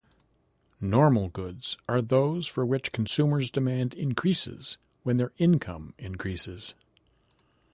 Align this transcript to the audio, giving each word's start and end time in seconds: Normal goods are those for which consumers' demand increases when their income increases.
Normal 0.79 1.27
goods 1.29 1.77
are 1.87 2.01
those 2.01 2.47
for 2.47 2.65
which 2.65 2.91
consumers' 2.91 3.51
demand 3.51 3.93
increases 3.93 4.79
when 5.03 5.17
their 5.17 5.31
income 5.37 5.93
increases. 5.99 6.73